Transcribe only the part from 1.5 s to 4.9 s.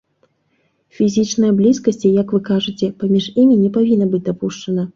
блізкасці, як вы кажаце, паміж імі не павінна быць дапушчана.